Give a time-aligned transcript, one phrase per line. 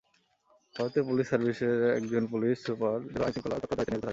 [0.75, 4.09] ভারতের পুলিশ সার্ভিসের একজন পুলিশ সুপার জেলার আইন শৃঙ্খলা রক্ষার দায়িত্বে নিয়োজিত থাকেন।